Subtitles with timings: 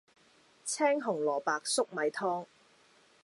[0.65, 2.45] 青紅蘿蔔粟米湯